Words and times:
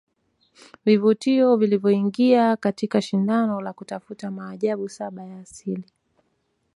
Vivutio 0.85 1.57
vilivyoingia 1.57 2.57
katika 2.57 3.01
shindano 3.01 3.61
la 3.61 3.73
kutafuta 3.73 4.31
maajabu 4.31 4.89
saba 4.89 5.23
ya 5.25 5.39
Asili 5.39 5.83